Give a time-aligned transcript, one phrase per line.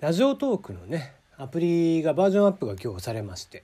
[0.00, 3.62] ラジオトークのねアプリがバージョンアップが今日されまして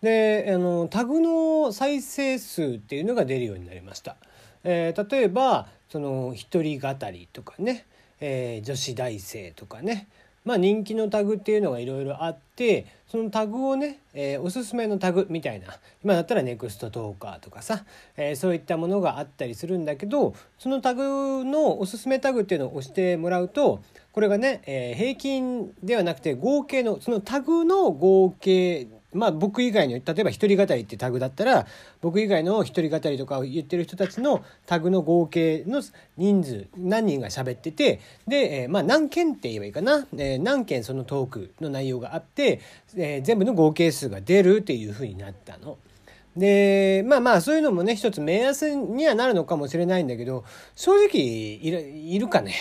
[0.00, 4.16] であのタグの再生数っていうのが出るようになりました。
[4.62, 7.86] えー、例えばその一人語りとかね、
[8.20, 10.08] えー、女子大生とかね
[10.46, 15.66] まあ、人気のタグっていうのがいろいろあってそのタグをね、えー、おすすめのタグみたいな
[16.04, 17.84] 今だったらネクストトーカーとかさ、
[18.16, 23.82] えー、そういったものがあったりするんだけどそのタグのおすすめタグっていうのを押してもらうと
[24.12, 31.66] これがね、えー、平均ではなくて合計のそのタグの合計まあ僕以外の例えば一人語りってタグだったら
[32.00, 35.82] 僕以外の一人語りとかを言ってる人たちのタグの合計の
[36.16, 42.60] 人数何人が喋っててで、えー、まあ何件って言えばいいかな、えー、何件そのトークの内容があって、
[42.96, 45.78] えー、全部の合計数が出るっていうふうになったの。
[46.36, 50.44] でまあまあそういうのもね一つ目安にはなるのかもしれないんだけど
[50.74, 52.54] 正直いるいるかね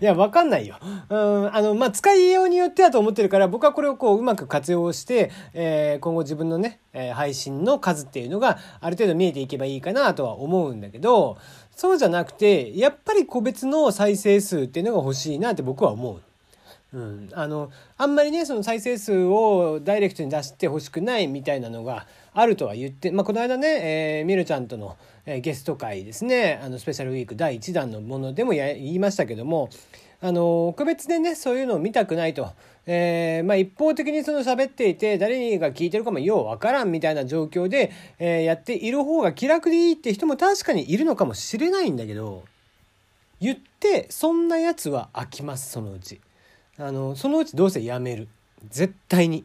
[0.00, 0.76] いや、わかんないよ。
[1.08, 11.38] うん、あの、まあ、使いようによってだと思ってるから、僕はこれをこう、うまく活用して、えー、今後自分のね、えー、配信の数っていうのがある程度見えていけばいいかなとは思うんだけど、
[11.74, 16.22] そうじゃなくて、やっぱり個別の再生数っていうのが欲しいなって僕は思う。
[16.92, 29.70] うん、あのあんまりねその再生数をダイレクトに出してほしくないみたいなのがあるとは言って、まあ、この間ね、えー、みるちゃんとの、えー、ゲスト会ですねあのスペシャルウィーク第1弾のものでもや言いましたけども
[30.22, 32.50] あの個別でねそういうのを見たくないと、
[32.86, 42.44] えー、まあ、一方的にその喋っていて誰が聞いてるかもようわからんみたいな状況で、えやっている方が気楽でいいって人も確かにいるのかもしれないんだけど
[43.40, 46.20] 言ってそんなやつは飽きますそのうち。
[46.78, 48.28] あのそのうちどうせやめる
[48.68, 49.44] 絶対に。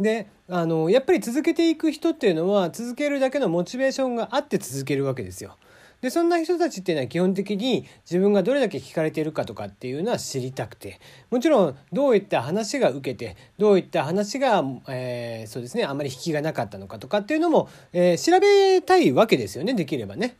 [0.00, 5.56] であのやっぱり続けていく人っていうのは続けるだけのモチベーションがあって続けるわけですよ。
[6.02, 20.36] でそんな人たちっていうのは基本的に自分がどれだけ聞かれているかとかっていうのは知りたくてもちろんどういった話が受けてどういった話が、えー、そうですねあまり引きがなかったのかとかっていうのも、えー、調べたいわけですよねできればね。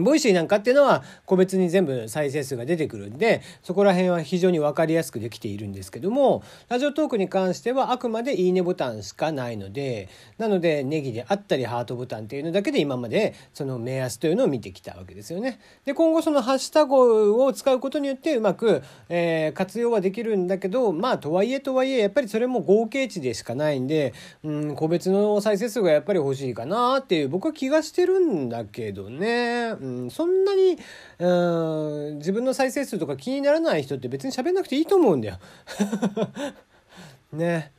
[0.00, 15.60] Voicy なんかっていうのは個別に全部再生数が出てくるんでそこら辺は非常に分かりやすくできているんですけどもラジオトークに関してはあくまでいいねボタンしかないのでなのでネギであったりハートボタンっていうのだけで今までその目安というのを見てきたわけですよね。
[15.84, 29.74] で今後そのハッシュタグを使うことによってうまく、えー、活用はできるんだけどまあとはいえとはいえやっぱりそれも合計値でしかないんで、うん、個別の再生数がやっぱり欲しいかなっていう僕は気がしてるんだけどね。
[29.84, 30.78] うん、そんなに、
[31.18, 35.38] うん、自分の再生数とか気にならない人って別に喋んなくていいと思うんだよ。
[37.32, 37.70] ね。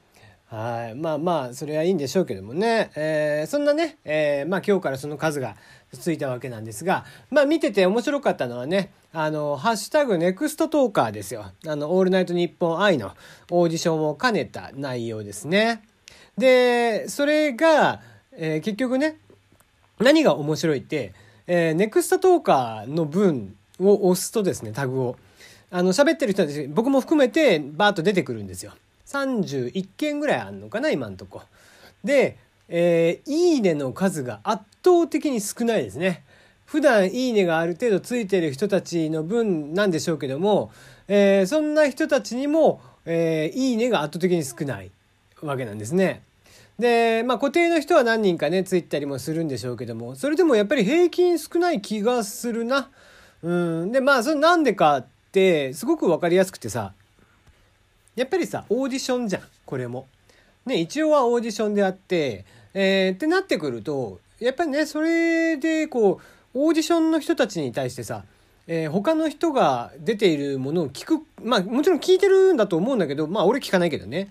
[0.48, 0.96] はい。
[0.96, 2.92] まあまあ、それはいいんでしょうけどもね。
[2.96, 5.56] えー、そんなね、えー、まあ今日からその数が
[5.92, 11.52] ついたわけなんですが、まあ見てて面白かったのはね、あの、ハッシュタグネクストトーカーですよ。
[11.66, 13.14] あの、オールナイトニッポン愛の
[13.50, 15.82] オーディションを兼ねた内容ですね。
[16.38, 18.02] で、それが、
[18.32, 19.18] えー、結局ね、
[20.00, 21.14] 何が面白いって、
[21.48, 25.18] えー、ネクストトーカーの文を押すとですね、タグを。
[25.72, 28.74] あの、喋ってる人たち、僕も含めてバーッと出てくるんですよ。
[29.08, 31.42] 31件ぐらいあんのかな、今んとこ。
[32.04, 36.24] で、えー、いいねの数が圧倒的に少ないですね。
[36.66, 40.72] 普段いいねがある程度ついてる人たちの分なんでしょうけども、
[41.08, 44.90] えー、そんな人たちにも、えー、いいねが圧倒的に少ない
[45.42, 46.24] わけなんですね。
[46.80, 52.90] で、まあ固定の人は何人かね、ついたりもするんでしょうけども、それでもやっぱり平均少ない気がするな。
[53.42, 53.92] うん。
[53.92, 56.94] で、まあそれなんでかって、すごくわかりやすくてさ、
[58.16, 60.08] やっぱりさ、オーディションじゃん、これも。
[60.66, 66.20] ね、一応はオーディションであって、えー、ってなってくると、やっぱりね、それでこ
[66.54, 68.24] う、オーディションの人たちに対してさ、
[68.68, 74.30] えー、他の人が出ているものを聞く、まあもちろん聞いてるんだと思うんだけど、まあ俺聞かないけどね。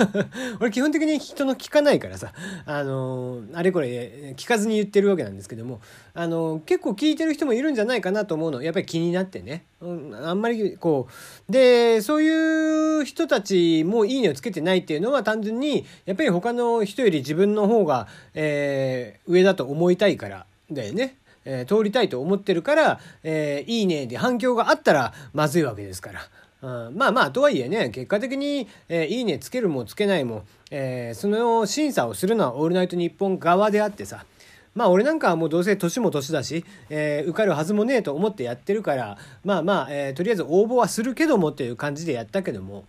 [0.60, 2.32] 俺基本的に人の聞かないからさ、
[2.66, 5.80] あのー、あれこれ聞かずに言ってるわけなんですけども、
[6.12, 8.62] あのー、結構聞いてる人もいるんじゃないかなと思うの。
[8.62, 9.64] やっぱり気になってね。
[9.80, 11.08] うん、あんまりこ
[11.48, 21.16] う、で、そういう人たちもいいねをつけてないっていうのは単純に、やっぱり他の人より自分の方が、え、上だと思いたいからだよね。
[21.44, 26.20] えー、通りたいと思ってるから、えー、いいねで反響があったらまずいわけですから。
[26.62, 34.26] うん、まあまあ、とはいえね、結果的に、えー、いいねつけるもつけないも、えー、その審査をするのはオールナイトニッポン側であってさ、
[34.74, 42.84] まあ俺なんかはもうどうせ年も年だし、えー、受かるはずもねえと思ってやってるから、まあまあ、えー、とりあえず応募はするけどもっていう感じでやったけども、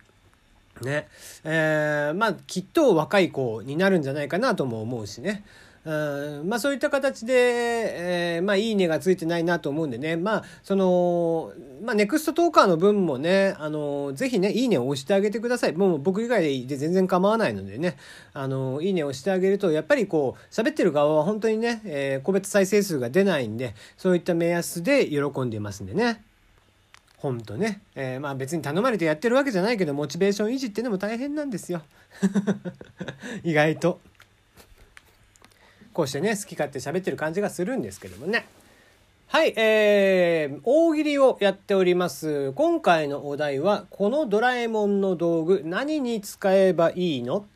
[0.82, 1.08] ね、
[1.44, 5.44] えー、まあきっと若い子になるんじゃないかなとも思うしね。
[5.84, 6.48] うん。
[6.48, 7.34] まあそういった形で、
[8.36, 11.52] えー、まあいいねがついてないなと思うんでね、まあその、
[11.82, 15.72] まあネクストトーカーの分もね、あの、ぜひね、いいねを押してあげてください。
[15.72, 17.96] もう僕以外で全然構わないのでね、
[18.32, 26.22] あの、いいねを押してあげると、やっぱりこう、喋ってる側は本当にね、えー、個別再生数が出ないんで、そういった目安で喜んでいますんでね。
[27.22, 31.82] ほんとね、えー、まあ別に頼まれてやってるわけじゃないけどモチベーション維持っていうのも大変なんですよ。
[33.44, 34.00] 意外と。
[35.92, 38.46] こうしてね好き勝手喋ってる感じがするんですけどもね
[39.28, 42.52] はい、えー、大喜利をやっております。
[42.52, 47.46] 今回のお題は、このドラえもんの道具、何に使えばいいの？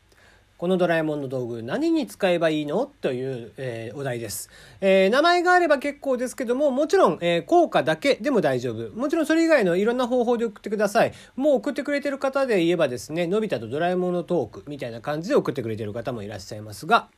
[0.57, 2.91] このドラえもんの道具何に使えばいいの？
[3.03, 4.49] という、えー、お題です、
[4.81, 8.91] えー、名前があれば結構ですけども、もちろん、えー、効果だけでも大丈夫。
[8.99, 11.13] もちろんそれ以外のいろんな方法で送ってください。
[11.35, 17.09] もう送ってくれてる方で言えばですね、のび太とドラえもんのトークみたいな感じで送ってくれてる方もいらっしゃいますが、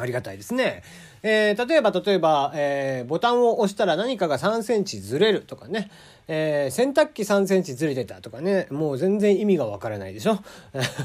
[0.00, 0.82] ありがたいですね。
[1.22, 5.90] えー、例えば、例えば、えー、ボタンを押したら何かが3センチずれるとかね、
[6.28, 10.38] えー、洗濯機3センチずれてたとかね、もう全然意味がわからないでしょ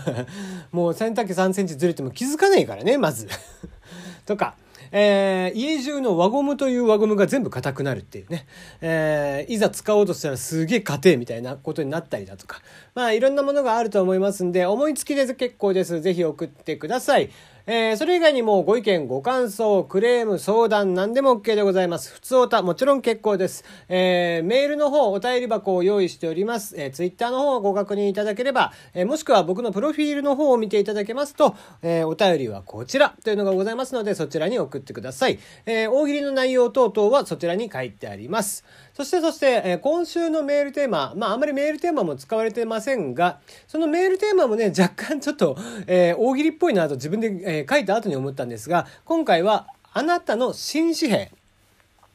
[0.71, 3.27] もう洗濯機3センチずれても気づかないからね、まず
[4.25, 4.56] とか、
[4.92, 8.45] えー、家中の輪ゴムという輪ゴムが全部硬くなるっていうね、
[8.81, 12.62] えー、いざ使おうとしたらすげえ硬いみたいなことになったりだとか、
[12.94, 16.01] まあいろんなものがあると思いますんで、思いつきで結構です。
[16.01, 17.30] ぜひ送ってください。
[17.68, 22.14] えー、それ以外にもご意見、ご感想、クレーム、相談、何でも OK でございます。
[22.14, 23.66] 普通おた、もちろん結構です。
[23.90, 26.76] えー、メールの方、お便り箱を用意しております。
[26.78, 35.40] えー、ツイッターの方をご確認いただければ、えー、もしくは僕のプロフィールの方を見ていただけますと、えー、お便りはこちらというのがございますので、そちらに送ってください。
[35.66, 38.64] えー、大喜利の内容等々はそちらに書いてあります。
[38.95, 51.30] そしてそして、え、今週のメールテーマ、まああまりメールテーマも使われてませんが、そのメールテーマもね、若干ちょっと、えー、大喜利っぽいなと自分で、えー、書いた後に思ったんですが、今回はあなたの新紙幣。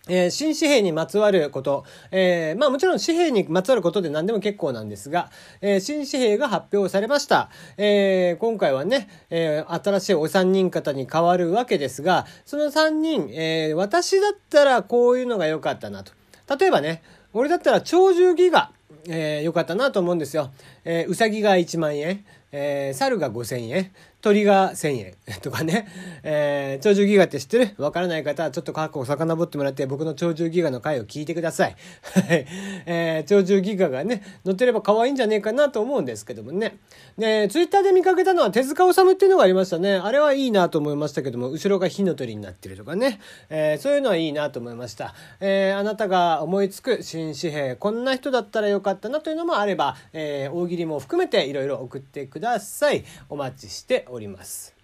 [0.08, 5.30] えー、新紙幣にまつわること、えー、まあもちろん紙幣にまつわることで何でも結構なんですが、
[5.60, 7.50] えー、新紙幣が発表されました。
[7.76, 16.18] え、今回はね、え、新しいお三人方に変わるわけですが、その三人、え、私だったらこういうのが良かったなと。
[16.58, 17.02] 例えばね、
[17.32, 18.72] 俺だったら鳥獣ギガ、
[19.06, 20.50] えー、よかったなと思うんですよ。
[20.84, 25.88] えー、うさぎが1万円、えー、猿が5000円、鳥が1000円とかね、
[26.22, 27.74] えー、鳥獣ギガって知ってる？
[27.78, 31.76] わからない方はちょっと過去を遡ってもらって僕の鳥獣ギガの回を聞いてください。
[32.02, 32.46] はい。
[32.86, 36.78] えー、鳥獣ギガがね、乗ってれば可愛いんじゃねえかなと思うんですけどもね。
[37.18, 39.96] で、ツイッターで見かけたのは手塚治虫っていうのがありましたね。
[39.96, 43.20] あれはいいなと思いましたけども、後ろが火の鳥になってるとかね。
[43.48, 45.14] えー、そういうのはいいなと思いました。
[45.40, 53.04] えー、あなたが思いつく新紙幣、こんな人だったらよかったなというのもあれば、えー、大喜利も含めていろいろ送ってください。
[53.28, 54.74] お待ちしております。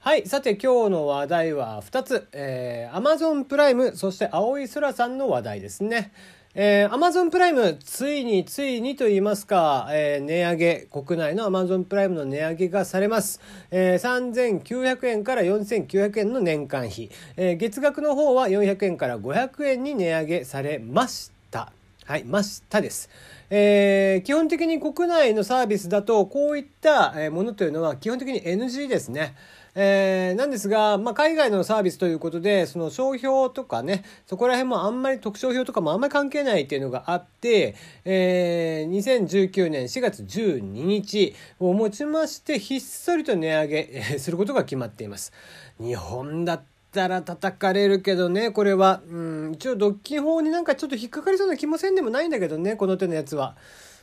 [0.00, 0.26] はい。
[0.26, 2.28] さて今日の話題は2つ。
[2.32, 6.12] えー、Amazon プライム、そして青い空さんの話題ですね。
[6.54, 13.40] えー、Amazon プライム、ついについにと言いますか、えー、値上げ、国内の Amazon プライムの値上げがされます。
[13.70, 17.10] えー、3900円から4900円の年間費。
[17.36, 21.72] えー、月額の方は400円から500円に値上げされました。
[22.04, 23.08] はい、ましたです。
[23.50, 29.34] えー、基本的に国内のサービスだと、こういったものというのは基本的に NG ですね。
[29.74, 45.32] えー、なんですが、まあ、海外のサービスということで、その商標とかね、そこら辺もあんまり特徴表とかもあんまり関係ないっていうのがあって、えー、2019年4月12日をもちまして、ひっそりと値上げすることが決まっています。
[45.78, 49.00] 日本だったら叩かれるけどね、これは。
[49.10, 53.56] うん、一応、ドッキン法になんかちょっと引っかかりそうな気もせんでもないんだけどね、この手のやつは。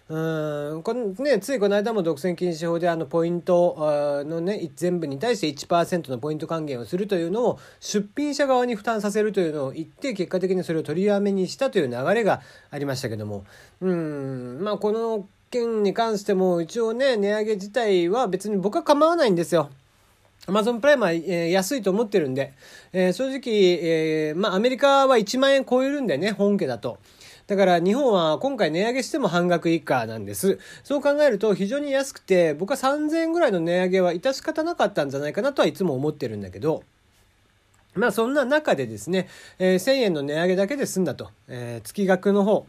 [0.10, 12.40] うんこのね、ついこの間も独占禁止法であのポイントのね全部に対して1%のポイント還元をするというのを出品者側に負担させるというのを言って結果的にそれを取りやめにしたという流れが
[12.72, 13.44] ありましたけども
[13.82, 19.70] うんまあこの件に関しても一応ね値上げ自体は別に僕は構わないんですよ。
[20.46, 22.54] アマゾンプライムは、えー、安いと思ってるんで、
[22.94, 27.00] えー、正直、えー、まあアメリカは1万円超えるんでね本家だと。
[27.48, 30.60] だから日本は今回値上げしても半額以下なんです。
[30.84, 36.84] そう考えると非常に安くて、僕は3000円ぐらいの値上げは致し方なかったんじゃないかなとはいつも思ってるんだけど、
[37.96, 39.30] まあそんな中でですね、
[39.60, 42.66] えー、1000円の値上げだけで済んだと、えー、月額の方、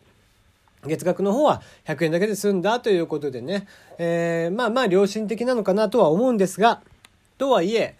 [0.86, 3.66] 月額の方は100円だけで済んだということでね、
[3.98, 6.82] えー、まあまあ良心的なのかなとは思うんですが、
[7.38, 7.96] とはいえ、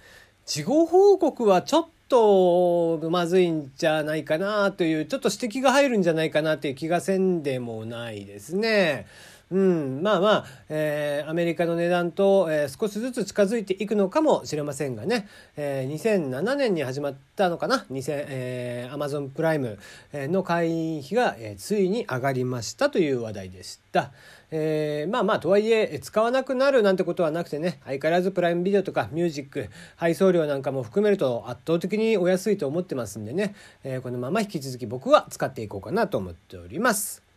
[0.47, 9.07] 事後報告はちょっとまずいんじゃないかなという、ちょっと指摘が入るんじゃないかなという気がせんでもないですね。
[9.50, 15.26] うん、まあまあ、えー、アメリカの値段と、えー、少しずつ近づいていくのかもしれませんがね、
[15.57, 19.78] えー、2007年に始まったのかな、2000えー、Amazon プライム
[20.12, 24.12] の会員費が、えー、ついに上がりましたという話題でした。
[24.50, 37.27] えー、まあまあとはいえ使わなくなるなんてことはなくてね相変わらずプライムビデオとかミュージック配送料なんかも含めると圧倒的にお安いと思ってますんでね、えー、このまま引き続き僕は使っていこうかなと思っております。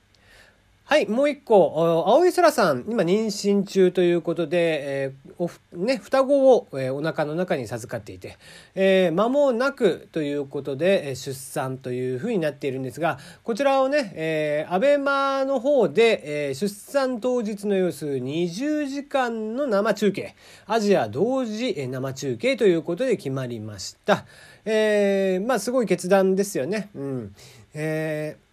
[0.84, 4.58] はい、もう一個、青い空さん、今妊娠中ということで、
[5.06, 8.38] えー、おね、双子を、えー、お腹の中に授かっていて、
[8.76, 20.36] えー、間もなくということで、え出産というふうになっているんですが、こちらをね、えー、アベマの方で、え、出産当日の様子20時間の生中継、
[20.68, 24.26] アジア同時生中継ということで決まりました。
[24.66, 26.90] え、まあ、すごい決断ですよね。
[26.96, 27.36] うん。
[27.74, 28.51] えー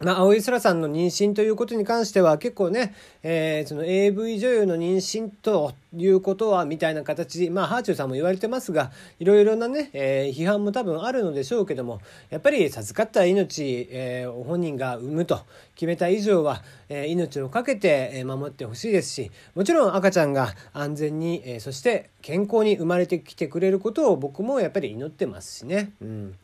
[0.00, 15.40] まあ、青井空さんの妊娠ということに関しては結構ね、えー、その AV 女優の妊娠ということはみたいな形まあハーチューさんも言われてますがいろいろなね、えー、批判も多分あるのでしょうけどもやっぱり授かった命、えー、本人が産むと
[15.76, 25.92] 決めた以上は、えー、命を懸けて守ってほしいですしもちろん赤ちゃんが安全に、えー、そして健康に生まれてきてくれることを僕もやっぱり祈ってますしね。
[26.02, 26.34] うん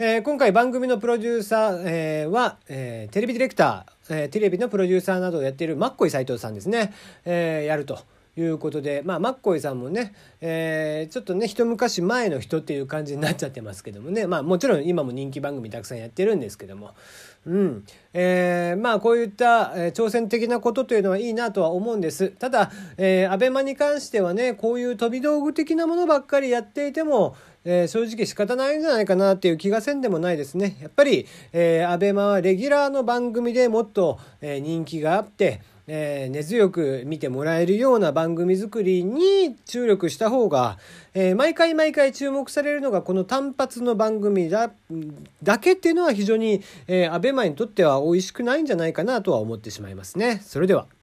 [0.00, 7.98] えー、今回番組のプロデューサー、えー、は、えー、テレビディレクター、えー、テレビのプロデューサーなどをやっているマッコイ斉藤さんですね、えー、やると。
[8.40, 16.94] いうことで、まあ、マッコイさんもね、えー、ちょっとね、一昔前の人っていう感じになっちゃってますけどもね、まあ、もちろん今も人気番組たくさんやってるんですけども、
[17.46, 17.84] うん。
[18.12, 22.28] えー、まあ、こういった、えー、挑戦的なことというのはいいなとは思うんです。
[22.28, 30.76] ただ、えー、アベマに関してはね、こういう飛び道具的なものばっかりやっていても、えー、正直仕方ないんじゃないかなっていう気がせんでもないですね。
[30.80, 35.60] やっぱり、えー、アベマはレギュラーの番組でもっと、えー、人気があって、
[35.90, 40.78] えー、根強く見てもらえるような番組作りに注力した方が、
[41.14, 44.70] えー、毎回毎回注目されるのがこの単発の番組だ
[45.42, 50.42] だけっていうのは非常に、えー、アベマにとっては美味しくないんじゃないかなとは思ってしまいますね。
[50.44, 50.88] それでは。